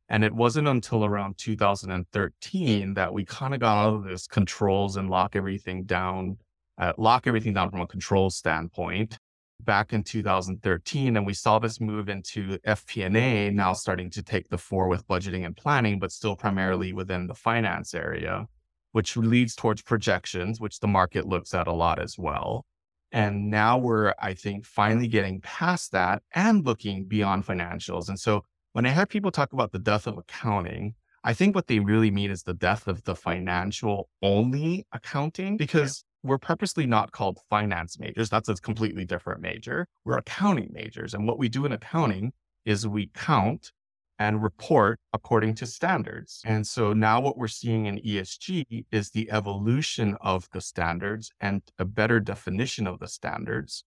And 0.08 0.22
it 0.22 0.34
wasn't 0.34 0.68
until 0.68 1.04
around 1.04 1.38
2013 1.38 2.94
that 2.94 3.12
we 3.12 3.24
kind 3.24 3.54
of 3.54 3.60
got 3.60 3.78
out 3.78 3.94
of 3.94 4.04
this 4.04 4.26
controls 4.26 4.96
and 4.96 5.08
lock 5.08 5.34
everything 5.34 5.84
down, 5.84 6.36
uh, 6.78 6.92
lock 6.98 7.26
everything 7.26 7.54
down 7.54 7.70
from 7.70 7.80
a 7.80 7.86
control 7.86 8.28
standpoint 8.30 9.18
back 9.62 9.92
in 9.92 10.02
2013. 10.02 11.16
And 11.16 11.26
we 11.26 11.32
saw 11.32 11.58
this 11.58 11.80
move 11.80 12.08
into 12.08 12.58
FP&A 12.66 13.50
now 13.50 13.72
starting 13.72 14.10
to 14.10 14.22
take 14.22 14.48
the 14.48 14.58
fore 14.58 14.88
with 14.88 15.06
budgeting 15.06 15.46
and 15.46 15.56
planning, 15.56 15.98
but 15.98 16.12
still 16.12 16.36
primarily 16.36 16.92
within 16.92 17.26
the 17.26 17.34
finance 17.34 17.94
area, 17.94 18.46
which 18.92 19.16
leads 19.16 19.54
towards 19.54 19.82
projections, 19.82 20.60
which 20.60 20.80
the 20.80 20.88
market 20.88 21.26
looks 21.26 21.54
at 21.54 21.66
a 21.66 21.72
lot 21.72 21.98
as 21.98 22.18
well. 22.18 22.66
And 23.10 23.48
now 23.48 23.78
we're, 23.78 24.12
I 24.20 24.34
think, 24.34 24.66
finally 24.66 25.06
getting 25.06 25.40
past 25.40 25.92
that 25.92 26.22
and 26.34 26.66
looking 26.66 27.04
beyond 27.04 27.46
financials. 27.46 28.08
And 28.08 28.18
so 28.18 28.44
when 28.74 28.86
I 28.86 28.90
hear 28.90 29.06
people 29.06 29.30
talk 29.30 29.52
about 29.52 29.70
the 29.70 29.78
death 29.78 30.08
of 30.08 30.18
accounting, 30.18 30.94
I 31.22 31.32
think 31.32 31.54
what 31.54 31.68
they 31.68 31.78
really 31.78 32.10
mean 32.10 32.32
is 32.32 32.42
the 32.42 32.54
death 32.54 32.88
of 32.88 33.04
the 33.04 33.14
financial 33.14 34.08
only 34.20 34.84
accounting 34.90 35.56
because 35.56 36.04
yeah. 36.24 36.30
we're 36.30 36.38
purposely 36.38 36.84
not 36.84 37.12
called 37.12 37.38
finance 37.48 38.00
majors. 38.00 38.28
That's 38.28 38.48
a 38.48 38.56
completely 38.56 39.04
different 39.04 39.40
major. 39.40 39.86
We're 40.04 40.18
accounting 40.18 40.70
majors. 40.72 41.14
And 41.14 41.24
what 41.24 41.38
we 41.38 41.48
do 41.48 41.64
in 41.64 41.72
accounting 41.72 42.32
is 42.64 42.84
we 42.86 43.10
count 43.14 43.70
and 44.18 44.42
report 44.42 44.98
according 45.12 45.54
to 45.56 45.66
standards. 45.66 46.42
And 46.44 46.66
so 46.66 46.92
now 46.92 47.20
what 47.20 47.38
we're 47.38 47.46
seeing 47.46 47.86
in 47.86 48.00
ESG 48.00 48.86
is 48.90 49.10
the 49.10 49.30
evolution 49.30 50.16
of 50.20 50.48
the 50.52 50.60
standards 50.60 51.30
and 51.40 51.62
a 51.78 51.84
better 51.84 52.18
definition 52.18 52.88
of 52.88 52.98
the 52.98 53.08
standards 53.08 53.84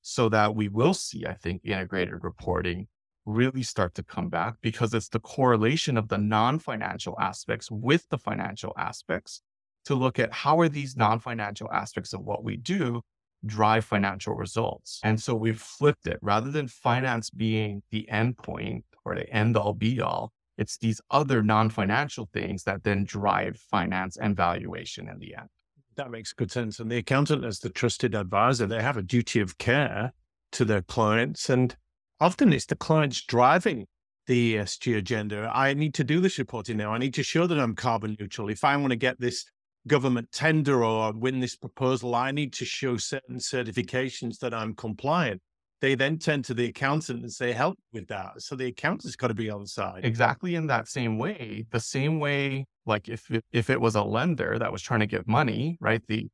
so 0.00 0.30
that 0.30 0.54
we 0.54 0.68
will 0.68 0.94
see, 0.94 1.26
I 1.26 1.34
think, 1.34 1.60
integrated 1.62 2.24
reporting 2.24 2.88
really 3.26 3.62
start 3.62 3.94
to 3.94 4.02
come 4.02 4.28
back 4.28 4.54
because 4.60 4.94
it's 4.94 5.08
the 5.08 5.20
correlation 5.20 5.96
of 5.96 6.08
the 6.08 6.18
non 6.18 6.58
financial 6.58 7.16
aspects 7.20 7.70
with 7.70 8.08
the 8.10 8.18
financial 8.18 8.72
aspects 8.76 9.42
to 9.84 9.94
look 9.94 10.18
at 10.18 10.32
how 10.32 10.60
are 10.60 10.68
these 10.68 10.96
non 10.96 11.18
financial 11.18 11.70
aspects 11.72 12.12
of 12.12 12.20
what 12.20 12.44
we 12.44 12.56
do 12.56 13.02
drive 13.46 13.84
financial 13.84 14.34
results. 14.34 15.00
And 15.02 15.20
so 15.20 15.34
we've 15.34 15.60
flipped 15.60 16.06
it 16.06 16.18
rather 16.20 16.50
than 16.50 16.68
finance 16.68 17.30
being 17.30 17.82
the 17.90 18.08
end 18.08 18.36
point 18.38 18.84
or 19.04 19.14
the 19.14 19.28
end 19.30 19.56
all 19.56 19.72
be 19.72 20.00
all. 20.00 20.32
It's 20.58 20.76
these 20.76 21.00
other 21.10 21.42
non 21.42 21.70
financial 21.70 22.28
things 22.32 22.64
that 22.64 22.84
then 22.84 23.04
drive 23.04 23.56
finance 23.56 24.18
and 24.18 24.36
valuation 24.36 25.08
in 25.08 25.18
the 25.18 25.34
end. 25.36 25.48
That 25.96 26.10
makes 26.10 26.32
good 26.32 26.52
sense. 26.52 26.78
And 26.80 26.90
the 26.90 26.98
accountant, 26.98 27.44
as 27.44 27.60
the 27.60 27.70
trusted 27.70 28.14
advisor, 28.14 28.66
they 28.66 28.82
have 28.82 28.96
a 28.96 29.02
duty 29.02 29.40
of 29.40 29.58
care 29.58 30.12
to 30.52 30.64
their 30.64 30.82
clients. 30.82 31.48
And 31.48 31.74
often 32.20 32.52
it's 32.52 32.66
the 32.66 32.76
clients 32.76 33.22
driving 33.22 33.86
the 34.26 34.56
ESG 34.56 34.96
agenda. 34.96 35.50
I 35.52 35.74
need 35.74 35.94
to 35.94 36.04
do 36.04 36.20
this 36.20 36.38
reporting 36.38 36.76
now. 36.76 36.92
I 36.92 36.98
need 36.98 37.14
to 37.14 37.22
show 37.22 37.46
that 37.46 37.58
I'm 37.58 37.74
carbon 37.74 38.16
neutral. 38.18 38.48
If 38.48 38.64
I 38.64 38.76
want 38.76 38.90
to 38.90 38.96
get 38.96 39.20
this 39.20 39.44
government 39.86 40.30
tender 40.32 40.84
or 40.84 41.12
win 41.12 41.40
this 41.40 41.56
proposal, 41.56 42.14
I 42.14 42.30
need 42.30 42.52
to 42.54 42.64
show 42.64 42.96
certain 42.96 43.38
certifications 43.38 44.38
that 44.38 44.54
I'm 44.54 44.74
compliant. 44.74 45.40
They 45.80 45.94
then 45.94 46.18
turn 46.18 46.42
to 46.42 46.54
the 46.54 46.66
accountant 46.66 47.22
and 47.22 47.32
say, 47.32 47.52
help 47.52 47.78
with 47.92 48.06
that. 48.08 48.42
So 48.42 48.54
the 48.54 48.66
accountant's 48.66 49.16
got 49.16 49.28
to 49.28 49.34
be 49.34 49.48
on 49.48 49.62
the 49.62 49.66
side. 49.66 50.04
Exactly 50.04 50.54
in 50.54 50.66
that 50.66 50.88
same 50.88 51.18
way. 51.18 51.64
The 51.70 51.80
same 51.80 52.20
way, 52.20 52.66
like 52.84 53.08
if 53.08 53.30
if 53.50 53.70
it 53.70 53.80
was 53.80 53.94
a 53.94 54.02
lender 54.02 54.58
that 54.58 54.70
was 54.70 54.82
trying 54.82 55.00
to 55.00 55.06
get 55.06 55.26
money, 55.26 55.78
right? 55.80 56.02
The 56.06 56.28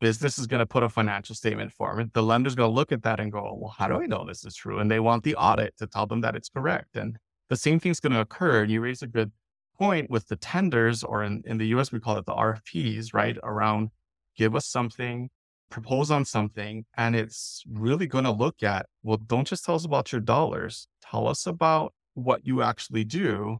business 0.00 0.38
is 0.38 0.46
going 0.46 0.60
to 0.60 0.66
put 0.66 0.82
a 0.82 0.88
financial 0.88 1.34
statement 1.34 1.72
form. 1.72 2.10
The 2.12 2.22
lender's 2.22 2.54
going 2.54 2.70
to 2.70 2.74
look 2.74 2.92
at 2.92 3.02
that 3.02 3.20
and 3.20 3.32
go, 3.32 3.56
well, 3.60 3.74
how 3.76 3.88
do 3.88 4.00
I 4.00 4.06
know 4.06 4.24
this 4.26 4.44
is 4.44 4.54
true? 4.54 4.78
And 4.78 4.90
they 4.90 5.00
want 5.00 5.24
the 5.24 5.34
audit 5.34 5.76
to 5.78 5.86
tell 5.86 6.06
them 6.06 6.20
that 6.20 6.36
it's 6.36 6.48
correct. 6.48 6.96
And 6.96 7.18
the 7.48 7.56
same 7.56 7.80
thing's 7.80 8.00
going 8.00 8.12
to 8.12 8.20
occur. 8.20 8.64
You 8.64 8.80
raise 8.80 9.02
a 9.02 9.06
good 9.06 9.32
point 9.78 10.10
with 10.10 10.28
the 10.28 10.36
tenders, 10.36 11.04
or 11.04 11.22
in, 11.22 11.42
in 11.46 11.58
the 11.58 11.66
US, 11.68 11.92
we 11.92 12.00
call 12.00 12.16
it 12.18 12.26
the 12.26 12.34
RFPs, 12.34 13.14
right? 13.14 13.36
Around 13.42 13.90
give 14.36 14.54
us 14.54 14.66
something, 14.66 15.30
propose 15.70 16.10
on 16.10 16.24
something, 16.24 16.84
and 16.96 17.14
it's 17.16 17.62
really 17.68 18.06
going 18.06 18.24
to 18.24 18.30
look 18.30 18.62
at, 18.62 18.86
well, 19.02 19.18
don't 19.18 19.46
just 19.46 19.64
tell 19.64 19.74
us 19.74 19.84
about 19.84 20.12
your 20.12 20.20
dollars, 20.20 20.88
tell 21.02 21.26
us 21.28 21.46
about 21.46 21.94
what 22.14 22.46
you 22.46 22.62
actually 22.62 23.04
do. 23.04 23.58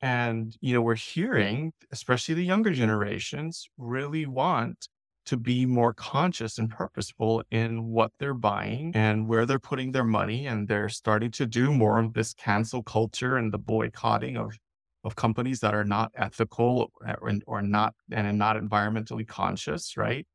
And, 0.00 0.56
you 0.60 0.72
know, 0.72 0.80
we're 0.80 0.94
hearing, 0.94 1.72
especially 1.90 2.34
the 2.34 2.44
younger 2.44 2.72
generations, 2.72 3.68
really 3.76 4.26
want 4.26 4.88
to 5.28 5.36
be 5.36 5.66
more 5.66 5.92
conscious 5.92 6.58
and 6.58 6.70
purposeful 6.70 7.42
in 7.50 7.84
what 7.84 8.12
they're 8.18 8.32
buying 8.32 8.92
and 8.94 9.28
where 9.28 9.44
they're 9.44 9.58
putting 9.58 9.92
their 9.92 10.04
money. 10.04 10.46
And 10.46 10.66
they're 10.66 10.88
starting 10.88 11.30
to 11.32 11.46
do 11.46 11.70
more 11.70 11.98
of 11.98 12.14
this 12.14 12.32
cancel 12.32 12.82
culture 12.82 13.36
and 13.36 13.52
the 13.52 13.58
boycotting 13.58 14.38
of, 14.38 14.58
of 15.04 15.16
companies 15.16 15.60
that 15.60 15.74
are 15.74 15.84
not 15.84 16.12
ethical 16.14 16.90
or, 17.02 17.32
or 17.46 17.62
not 17.62 17.94
and 18.10 18.38
not 18.38 18.56
environmentally 18.56 19.28
conscious, 19.28 19.98
right? 19.98 20.26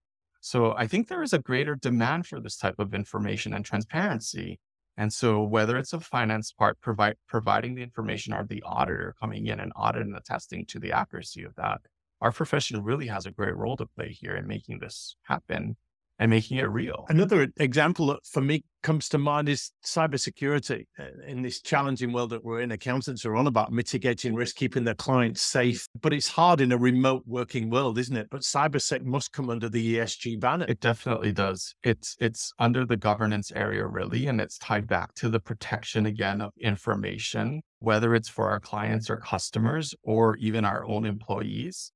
So 0.42 0.76
I 0.78 0.86
think 0.86 1.08
there 1.08 1.24
is 1.24 1.34
a 1.34 1.40
greater 1.40 1.76
demand 1.76 2.28
for 2.28 2.40
this 2.40 2.58
type 2.58 2.76
of 2.78 2.94
information 2.94 3.54
and 3.54 3.66
transparency. 3.66 4.60
And 4.96 5.12
so 5.12 5.42
whether 5.42 5.76
it's 5.78 5.94
a 5.94 6.00
finance 6.00 6.52
part 6.52 6.80
provide, 6.82 7.16
providing 7.28 7.74
the 7.74 7.82
information 7.82 8.32
or 8.32 8.46
the 8.46 8.62
auditor 8.64 9.16
coming 9.20 9.48
in 9.48 9.60
and 9.60 9.72
auditing 9.76 10.10
and 10.10 10.18
attesting 10.18 10.68
to 10.68 10.80
the 10.80 10.92
accuracy 10.92 11.44
of 11.44 11.56
that, 11.56 11.82
our 12.24 12.32
profession 12.32 12.82
really 12.82 13.08
has 13.08 13.25
a 13.25 13.32
great 13.32 13.56
role 13.56 13.75
to 13.77 13.86
play 13.86 14.18
here 14.20 14.36
in 14.36 14.48
making 14.48 14.80
this 14.80 15.18
happen 15.24 15.75
and 16.20 16.30
making 16.30 16.58
it 16.58 16.70
real. 16.70 17.06
Another 17.10 17.50
example 17.58 18.08
that 18.08 18.25
for 18.25 18.39
me 18.39 18.63
comes 18.82 19.10
to 19.10 19.18
mind 19.18 19.50
is 19.50 19.72
cybersecurity. 19.86 20.86
Uh, 20.98 21.06
in 21.27 21.42
this 21.42 21.62
challenging 21.62 22.13
world 22.13 22.30
that 22.30 22.46
we're 22.46 22.62
in, 22.62 22.72
accountants 22.72 23.25
are 23.25 23.36
on 23.36 23.48
about 23.48 23.74
mitigating 23.74 24.34
risk, 24.34 24.56
keeping 24.56 24.86
their 24.86 24.96
clients 24.96 25.42
safe. 25.42 25.86
But 26.01 26.13
it's 26.13 26.30
hard 26.30 26.62
in 26.62 26.72
a 26.72 26.77
remote 26.77 27.24
working 27.25 27.70
world, 27.70 27.98
isn't 27.98 28.15
it? 28.15 28.27
But 28.30 28.42
cybersec 28.42 29.03
must 29.03 29.34
come 29.34 29.50
under 29.50 29.68
the 29.68 29.98
ESG 29.98 30.39
banner. 30.39 30.65
It 30.70 30.80
definitely 30.80 31.34
does. 31.34 31.75
It's 31.84 32.15
it's 32.22 32.53
under 32.58 32.86
the 32.86 32.98
governance 32.98 33.51
area 33.53 33.86
really, 33.86 34.27
and 34.27 34.39
it's 34.39 34.58
tied 34.58 34.88
back 34.88 35.13
to 35.15 35.30
the 35.30 35.42
protection 35.42 36.06
again 36.06 36.42
of 36.42 36.53
information, 36.62 37.63
whether 37.80 38.15
it's 38.15 38.30
for 38.30 38.50
our 38.50 38.60
clients 38.60 39.10
or 39.10 39.18
customers 39.18 39.96
or 40.03 40.38
even 40.38 40.63
our 40.63 40.86
own 40.86 41.06
employees. 41.06 41.92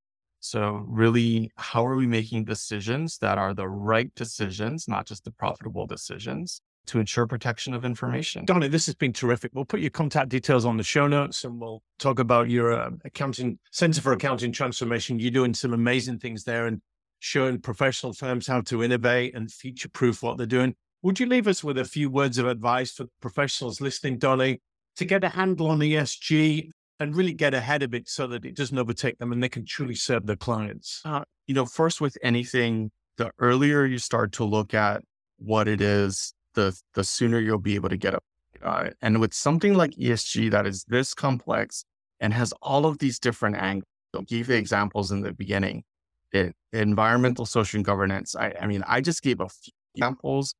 So, 0.48 0.86
really, 0.88 1.52
how 1.58 1.86
are 1.86 1.98
we 1.98 2.08
making 2.08 2.46
decisions 2.46 3.18
that 3.18 3.38
are 3.38 3.54
the 3.54 3.68
right 3.68 4.14
decisions, 4.16 4.88
not 4.88 5.06
just 5.06 5.26
the 5.26 5.32
profitable 5.32 5.86
decisions 5.86 6.62
to 6.86 7.00
ensure 7.00 7.28
protection 7.28 7.74
of 7.74 7.84
information? 7.84 8.46
Donny, 8.46 8.70
this 8.70 8.86
has 8.86 8.96
been 8.96 9.12
terrific. 9.12 9.52
We'll 9.54 9.66
put 9.66 9.82
your 9.82 9.90
contact 9.90 10.30
details 10.30 10.64
on 10.64 10.78
the 10.78 10.84
show 10.84 11.06
notes 11.06 11.44
and 11.44 11.60
we'll 11.60 11.84
talk 12.00 12.20
about 12.20 12.50
your 12.50 12.72
uh, 12.72 12.92
accounting 13.04 13.60
center 13.72 14.02
for 14.02 14.14
accounting 14.14 14.54
transformation. 14.54 15.20
You're 15.20 15.32
doing 15.32 15.54
some 15.54 15.74
amazing 15.74 16.20
things 16.20 16.46
there 16.46 16.68
and 16.68 16.82
showing 17.20 17.60
professional 17.60 18.14
firms 18.14 18.48
how 18.48 18.62
to 18.62 18.84
innovate 18.84 19.36
and 19.36 19.52
future 19.52 19.90
proof 19.90 20.24
what 20.24 20.38
they're 20.38 20.46
doing. 20.46 20.76
Would 21.02 21.20
you 21.20 21.26
leave 21.26 21.48
us 21.48 21.62
with 21.62 21.78
a 21.78 21.86
few 21.86 22.10
words 22.10 22.38
of 22.38 22.48
advice 22.48 22.92
for 22.92 23.08
professionals 23.22 23.82
listening, 23.82 24.18
Donny, 24.18 24.62
to 24.96 25.04
get 25.04 25.26
a 25.26 25.30
handle 25.30 25.70
on 25.72 25.80
ESG 25.80 26.70
and 27.00 27.16
really 27.16 27.34
get 27.34 27.54
ahead 27.54 27.84
of 27.84 27.94
it 27.94 28.10
so 28.10 28.28
that 28.28 28.46
it 28.46 28.56
doesn't 28.56 28.78
overtake 28.78 29.18
them 29.18 29.32
and 29.32 29.42
they 29.42 29.50
can 29.50 29.66
truly 29.66 29.96
serve 29.96 30.26
their 30.26 30.36
clients? 30.36 31.02
Uh, 31.06 31.24
you 31.46 31.54
know, 31.54 31.66
first 31.66 32.02
with 32.02 32.18
anything, 32.24 32.92
the 33.18 33.32
earlier 33.40 33.86
you 33.86 33.98
start 33.98 34.32
to 34.34 34.44
look 34.44 34.74
at 34.74 35.04
what 35.38 35.68
it 35.68 35.82
is, 35.82 36.34
the 36.54 36.80
the 36.94 37.04
sooner 37.04 37.40
you'll 37.40 37.60
be 37.60 37.76
able 37.76 37.90
to 37.90 37.98
get 37.98 38.16
up. 38.16 38.24
Uh, 38.64 38.90
and 39.02 39.20
with 39.20 39.34
something 39.34 39.76
like 39.76 39.92
ESG 39.92 40.50
that 40.52 40.66
is 40.66 40.84
this 40.88 41.14
complex 41.14 41.86
and 42.20 42.34
has 42.34 42.54
all 42.62 42.86
of 42.86 42.98
these 42.98 43.20
different 43.20 43.56
angles, 43.56 43.86
I'll 44.16 44.22
give 44.24 44.50
you 44.50 44.56
examples 44.56 45.12
in 45.12 45.22
the 45.22 45.34
beginning. 45.34 45.84
It, 46.32 46.56
environmental, 46.74 47.46
social, 47.46 47.78
and 47.78 47.86
governance. 47.86 48.36
I, 48.36 48.54
I 48.60 48.68
mean, 48.68 48.84
I 48.88 49.02
just 49.02 49.22
gave 49.22 49.40
a 49.40 49.48
few 49.48 49.72
examples 49.96 50.54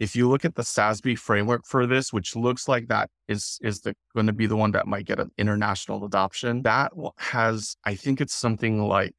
if 0.00 0.16
you 0.16 0.28
look 0.28 0.44
at 0.44 0.56
the 0.56 0.62
SASB 0.62 1.18
framework 1.18 1.64
for 1.66 1.86
this, 1.86 2.12
which 2.12 2.34
looks 2.34 2.68
like 2.68 2.88
that 2.88 3.10
is 3.28 3.58
is 3.62 3.80
going 4.14 4.26
to 4.26 4.32
be 4.32 4.46
the 4.46 4.56
one 4.56 4.72
that 4.72 4.86
might 4.86 5.06
get 5.06 5.20
an 5.20 5.30
international 5.38 6.04
adoption, 6.04 6.62
that 6.62 6.92
has 7.18 7.76
I 7.84 7.94
think 7.94 8.20
it's 8.20 8.34
something 8.34 8.86
like 8.86 9.14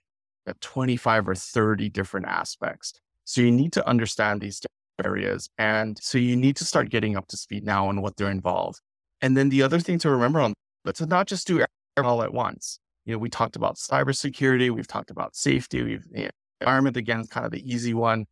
25 0.59 1.29
or 1.29 1.35
30 1.35 1.89
different 1.89 2.27
aspects. 2.27 2.93
So 3.23 3.41
you 3.41 3.51
need 3.51 3.73
to 3.73 3.87
understand 3.87 4.41
these 4.41 4.61
areas, 5.03 5.49
and 5.57 5.97
so 6.01 6.17
you 6.17 6.35
need 6.35 6.57
to 6.57 6.65
start 6.65 6.89
getting 6.89 7.15
up 7.15 7.27
to 7.27 7.37
speed 7.37 7.63
now 7.63 7.87
on 7.87 8.01
what 8.01 8.17
they're 8.17 8.29
involved. 8.29 8.81
And 9.21 9.35
then 9.35 9.49
the 9.49 9.63
other 9.63 9.79
thing 9.79 9.97
to 9.99 10.09
remember 10.09 10.41
on 10.41 10.53
let's 10.83 11.01
not 11.01 11.27
just 11.27 11.47
do 11.47 11.65
all 11.97 12.21
at 12.21 12.33
once. 12.33 12.79
You 13.05 13.13
know, 13.13 13.19
we 13.19 13.29
talked 13.29 13.55
about 13.55 13.75
cybersecurity, 13.77 14.71
we've 14.71 14.87
talked 14.87 15.09
about 15.09 15.35
safety, 15.35 15.81
we've 15.83 16.05
you 16.13 16.25
know, 16.25 16.29
environment 16.59 16.97
again, 16.97 17.21
is 17.21 17.27
kind 17.27 17.45
of 17.45 17.51
the 17.51 17.67
easy 17.69 17.93
one. 17.93 18.25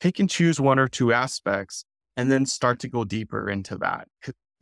Pick 0.00 0.18
and 0.18 0.30
choose 0.30 0.58
one 0.58 0.78
or 0.78 0.88
two 0.88 1.12
aspects 1.12 1.84
and 2.20 2.30
then 2.30 2.44
start 2.44 2.78
to 2.80 2.88
go 2.88 3.02
deeper 3.02 3.48
into 3.48 3.78
that. 3.78 4.06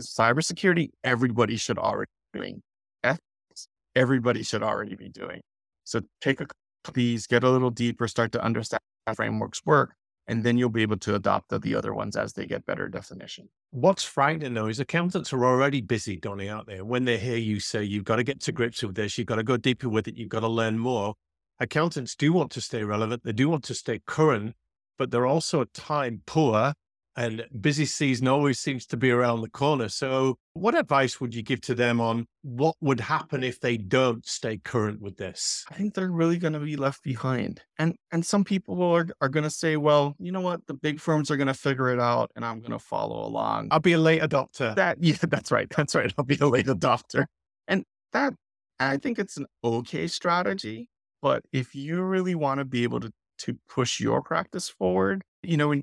Cybersecurity, 0.00 0.90
everybody 1.02 1.56
should 1.56 1.76
already 1.76 2.12
be 2.32 2.38
doing. 2.38 2.62
Ethics, 3.02 3.66
everybody 3.96 4.44
should 4.44 4.62
already 4.62 4.94
be 4.94 5.08
doing. 5.08 5.40
So 5.82 6.02
take 6.20 6.40
a 6.40 6.46
please 6.84 7.26
get 7.26 7.42
a 7.42 7.50
little 7.50 7.70
deeper, 7.70 8.06
start 8.06 8.30
to 8.30 8.44
understand 8.44 8.80
how 9.08 9.14
frameworks 9.14 9.66
work, 9.66 9.94
and 10.28 10.44
then 10.44 10.56
you'll 10.56 10.68
be 10.68 10.82
able 10.82 10.98
to 10.98 11.16
adopt 11.16 11.48
the, 11.48 11.58
the 11.58 11.74
other 11.74 11.92
ones 11.92 12.16
as 12.16 12.32
they 12.32 12.46
get 12.46 12.64
better 12.64 12.88
definition. 12.88 13.48
What's 13.72 14.04
frightening 14.04 14.54
though 14.54 14.68
is 14.68 14.78
accountants 14.78 15.32
are 15.32 15.44
already 15.44 15.80
busy, 15.80 16.16
Donny, 16.16 16.48
out 16.48 16.68
there. 16.68 16.84
When 16.84 17.06
they 17.06 17.18
hear 17.18 17.38
you 17.38 17.58
say 17.58 17.82
you've 17.82 18.04
got 18.04 18.16
to 18.16 18.22
get 18.22 18.40
to 18.42 18.52
grips 18.52 18.84
with 18.84 18.94
this, 18.94 19.18
you've 19.18 19.26
got 19.26 19.36
to 19.36 19.42
go 19.42 19.56
deeper 19.56 19.88
with 19.88 20.06
it, 20.06 20.16
you've 20.16 20.28
got 20.28 20.40
to 20.40 20.48
learn 20.48 20.78
more. 20.78 21.14
Accountants 21.58 22.14
do 22.14 22.32
want 22.32 22.52
to 22.52 22.60
stay 22.60 22.84
relevant, 22.84 23.24
they 23.24 23.32
do 23.32 23.48
want 23.48 23.64
to 23.64 23.74
stay 23.74 24.00
current, 24.06 24.54
but 24.96 25.10
they're 25.10 25.26
also 25.26 25.64
time 25.64 26.22
poor 26.24 26.74
and 27.18 27.44
busy 27.60 27.84
season 27.84 28.28
always 28.28 28.60
seems 28.60 28.86
to 28.86 28.96
be 28.96 29.10
around 29.10 29.40
the 29.40 29.50
corner. 29.50 29.88
So, 29.88 30.38
what 30.54 30.78
advice 30.78 31.20
would 31.20 31.34
you 31.34 31.42
give 31.42 31.60
to 31.62 31.74
them 31.74 32.00
on 32.00 32.26
what 32.42 32.76
would 32.80 33.00
happen 33.00 33.42
if 33.42 33.58
they 33.60 33.76
don't 33.76 34.24
stay 34.24 34.58
current 34.58 35.02
with 35.02 35.16
this? 35.16 35.64
I 35.68 35.74
think 35.74 35.94
they're 35.94 36.12
really 36.12 36.38
going 36.38 36.52
to 36.52 36.60
be 36.60 36.76
left 36.76 37.02
behind. 37.02 37.60
And 37.76 37.96
and 38.12 38.24
some 38.24 38.44
people 38.44 38.80
are, 38.82 39.08
are 39.20 39.28
going 39.28 39.42
to 39.42 39.50
say, 39.50 39.76
well, 39.76 40.14
you 40.20 40.30
know 40.30 40.40
what? 40.40 40.64
The 40.68 40.74
big 40.74 41.00
firms 41.00 41.28
are 41.30 41.36
going 41.36 41.48
to 41.48 41.54
figure 41.54 41.88
it 41.88 41.98
out 41.98 42.30
and 42.36 42.44
I'm 42.44 42.60
going 42.60 42.70
to 42.70 42.78
follow 42.78 43.26
along. 43.26 43.68
I'll 43.72 43.80
be 43.80 43.94
a 43.94 43.98
late 43.98 44.22
adopter. 44.22 44.76
That 44.76 44.98
yeah, 45.02 45.16
that's 45.20 45.50
right. 45.50 45.68
That's 45.76 45.96
right. 45.96 46.14
I'll 46.16 46.24
be 46.24 46.38
a 46.40 46.46
late 46.46 46.66
adopter. 46.66 47.26
And 47.66 47.84
that 48.12 48.32
I 48.78 48.96
think 48.96 49.18
it's 49.18 49.36
an 49.36 49.46
okay 49.64 50.06
strategy, 50.06 50.88
but 51.20 51.42
if 51.52 51.74
you 51.74 52.00
really 52.00 52.36
want 52.36 52.58
to 52.58 52.64
be 52.64 52.84
able 52.84 53.00
to 53.00 53.10
to 53.38 53.56
push 53.68 53.98
your 53.98 54.22
practice 54.22 54.68
forward, 54.68 55.22
you 55.42 55.56
know, 55.56 55.68
when 55.68 55.82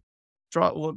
draw 0.51 0.93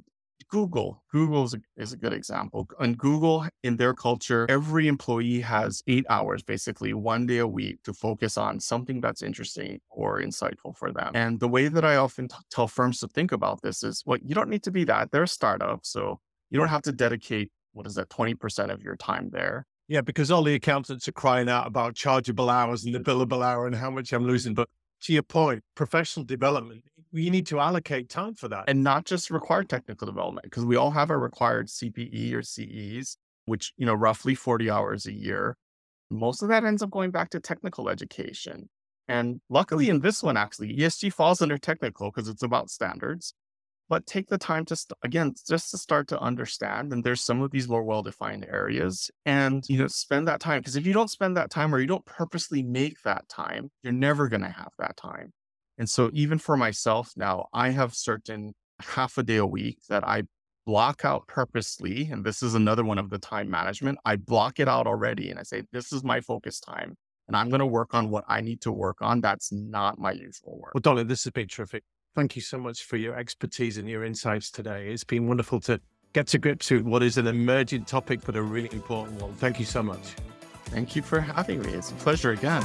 Google. 0.48 1.02
Google 1.12 1.44
is 1.44 1.54
a, 1.54 1.60
is 1.76 1.92
a 1.92 1.96
good 1.96 2.12
example. 2.12 2.68
And 2.80 2.96
Google, 2.96 3.46
in 3.62 3.76
their 3.76 3.94
culture, 3.94 4.46
every 4.48 4.88
employee 4.88 5.40
has 5.40 5.82
eight 5.86 6.06
hours, 6.08 6.42
basically 6.42 6.94
one 6.94 7.26
day 7.26 7.38
a 7.38 7.46
week, 7.46 7.82
to 7.84 7.92
focus 7.92 8.38
on 8.38 8.60
something 8.60 9.00
that's 9.00 9.22
interesting 9.22 9.80
or 9.90 10.20
insightful 10.20 10.76
for 10.76 10.92
them. 10.92 11.12
And 11.14 11.38
the 11.40 11.48
way 11.48 11.68
that 11.68 11.84
I 11.84 11.96
often 11.96 12.28
t- 12.28 12.36
tell 12.50 12.68
firms 12.68 13.00
to 13.00 13.08
think 13.08 13.32
about 13.32 13.62
this 13.62 13.82
is, 13.82 14.02
well, 14.06 14.18
you 14.22 14.34
don't 14.34 14.48
need 14.48 14.62
to 14.64 14.70
be 14.70 14.84
that. 14.84 15.10
They're 15.10 15.24
a 15.24 15.28
startup, 15.28 15.80
so 15.84 16.20
you 16.50 16.58
don't 16.58 16.68
have 16.68 16.82
to 16.82 16.92
dedicate 16.92 17.50
what 17.72 17.86
is 17.86 17.94
that 17.94 18.08
20% 18.08 18.70
of 18.70 18.82
your 18.82 18.96
time 18.96 19.30
there. 19.30 19.66
Yeah, 19.86 20.02
because 20.02 20.30
all 20.30 20.42
the 20.42 20.54
accountants 20.54 21.08
are 21.08 21.12
crying 21.12 21.48
out 21.48 21.66
about 21.66 21.94
chargeable 21.94 22.50
hours 22.50 22.84
and 22.84 22.94
the 22.94 23.00
billable 23.00 23.42
hour 23.42 23.66
and 23.66 23.74
how 23.74 23.90
much 23.90 24.12
I'm 24.12 24.26
losing. 24.26 24.52
But 24.54 24.68
to 25.02 25.12
your 25.12 25.22
point, 25.22 25.62
professional 25.74 26.24
development, 26.24 26.84
you 27.12 27.30
need 27.30 27.46
to 27.46 27.60
allocate 27.60 28.08
time 28.08 28.34
for 28.34 28.48
that. 28.48 28.64
And 28.68 28.82
not 28.82 29.04
just 29.04 29.30
required 29.30 29.68
technical 29.68 30.06
development, 30.06 30.44
because 30.44 30.64
we 30.64 30.76
all 30.76 30.90
have 30.90 31.10
our 31.10 31.18
required 31.18 31.68
CPE 31.68 32.34
or 32.34 32.42
CEs, 32.42 33.16
which, 33.46 33.72
you 33.76 33.86
know, 33.86 33.94
roughly 33.94 34.34
40 34.34 34.70
hours 34.70 35.06
a 35.06 35.12
year. 35.12 35.56
Most 36.10 36.42
of 36.42 36.48
that 36.48 36.64
ends 36.64 36.82
up 36.82 36.90
going 36.90 37.10
back 37.10 37.30
to 37.30 37.40
technical 37.40 37.88
education. 37.88 38.68
And 39.08 39.40
luckily 39.48 39.88
in 39.88 40.00
this 40.00 40.22
one, 40.22 40.36
actually, 40.36 40.76
ESG 40.76 41.12
falls 41.12 41.42
under 41.42 41.58
technical 41.58 42.10
because 42.10 42.28
it's 42.28 42.42
about 42.42 42.70
standards 42.70 43.34
but 43.88 44.06
take 44.06 44.28
the 44.28 44.38
time 44.38 44.64
to 44.66 44.76
st- 44.76 44.96
again 45.02 45.34
just 45.48 45.70
to 45.70 45.78
start 45.78 46.08
to 46.08 46.20
understand 46.20 46.92
and 46.92 47.02
there's 47.02 47.24
some 47.24 47.40
of 47.40 47.50
these 47.50 47.68
more 47.68 47.82
well-defined 47.82 48.46
areas 48.50 49.10
and 49.24 49.64
you 49.68 49.78
know 49.78 49.86
spend 49.86 50.28
that 50.28 50.40
time 50.40 50.60
because 50.60 50.76
if 50.76 50.86
you 50.86 50.92
don't 50.92 51.10
spend 51.10 51.36
that 51.36 51.50
time 51.50 51.74
or 51.74 51.80
you 51.80 51.86
don't 51.86 52.04
purposely 52.04 52.62
make 52.62 53.00
that 53.02 53.28
time 53.28 53.70
you're 53.82 53.92
never 53.92 54.28
going 54.28 54.42
to 54.42 54.48
have 54.48 54.70
that 54.78 54.96
time 54.96 55.32
and 55.78 55.88
so 55.88 56.10
even 56.12 56.38
for 56.38 56.56
myself 56.56 57.12
now 57.16 57.46
i 57.52 57.70
have 57.70 57.94
certain 57.94 58.52
half 58.80 59.18
a 59.18 59.22
day 59.22 59.36
a 59.36 59.46
week 59.46 59.78
that 59.88 60.04
i 60.04 60.22
block 60.66 61.04
out 61.04 61.26
purposely 61.26 62.08
and 62.10 62.24
this 62.24 62.42
is 62.42 62.54
another 62.54 62.84
one 62.84 62.98
of 62.98 63.08
the 63.08 63.18
time 63.18 63.48
management 63.48 63.98
i 64.04 64.16
block 64.16 64.60
it 64.60 64.68
out 64.68 64.86
already 64.86 65.30
and 65.30 65.38
i 65.38 65.42
say 65.42 65.62
this 65.72 65.92
is 65.92 66.04
my 66.04 66.20
focus 66.20 66.60
time 66.60 66.94
and 67.26 67.36
i'm 67.36 67.48
going 67.48 67.60
to 67.60 67.66
work 67.66 67.94
on 67.94 68.10
what 68.10 68.24
i 68.28 68.40
need 68.40 68.60
to 68.60 68.70
work 68.70 68.98
on 69.00 69.20
that's 69.20 69.50
not 69.50 69.98
my 69.98 70.12
usual 70.12 70.58
work 70.60 70.74
well 70.74 70.80
Donny, 70.80 71.04
this 71.04 71.24
has 71.24 71.32
been 71.32 71.48
terrific 71.48 71.82
Thank 72.18 72.34
you 72.34 72.42
so 72.42 72.58
much 72.58 72.82
for 72.82 72.96
your 72.96 73.16
expertise 73.16 73.78
and 73.78 73.88
your 73.88 74.04
insights 74.04 74.50
today. 74.50 74.88
It's 74.88 75.04
been 75.04 75.28
wonderful 75.28 75.60
to 75.60 75.80
get 76.14 76.26
to 76.28 76.38
grips 76.38 76.68
with 76.68 76.82
what 76.82 77.00
is 77.02 77.16
an 77.16 77.28
emerging 77.28 77.84
topic, 77.84 78.22
but 78.24 78.34
a 78.34 78.42
really 78.42 78.70
important 78.72 79.22
one. 79.22 79.34
Thank 79.34 79.60
you 79.60 79.66
so 79.66 79.84
much. 79.84 80.16
Thank 80.64 80.96
you 80.96 81.02
for 81.02 81.20
having 81.20 81.62
me. 81.62 81.72
It's 81.74 81.92
a 81.92 81.94
pleasure 81.94 82.32
again. 82.32 82.64